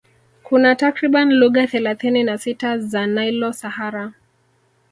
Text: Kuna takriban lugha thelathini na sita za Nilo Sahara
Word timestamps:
Kuna 0.43 0.75
takriban 0.75 1.33
lugha 1.39 1.67
thelathini 1.67 2.23
na 2.23 2.37
sita 2.37 2.77
za 2.79 3.07
Nilo 3.07 3.53
Sahara 3.53 4.13